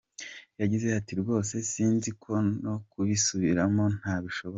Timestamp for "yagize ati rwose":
0.61-1.53